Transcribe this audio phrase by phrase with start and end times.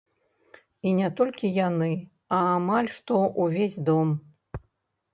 [0.89, 1.91] І не толькі яны,
[2.39, 4.19] а амаль што ўвесь дом.